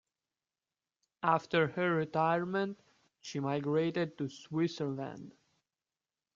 [1.21, 2.79] After her retirement
[3.19, 5.31] she migrated to Switzerland.